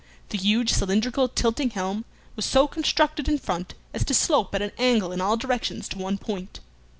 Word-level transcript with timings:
The 0.29 0.37
huge 0.39 0.73
cylindrical 0.73 1.27
tilting 1.29 1.69
helm 1.69 2.05
was 2.35 2.43
so 2.45 2.67
constructed 2.67 3.27
in 3.29 3.37
front 3.37 3.75
as 3.93 4.03
to 4.05 4.15
slope 4.15 4.55
at 4.55 4.61
an 4.63 4.71
angle 4.79 5.11
in 5.11 5.21
all 5.21 5.37
directions 5.37 5.87
to 5.89 5.99
one 5.99 6.17
point. 6.17 6.59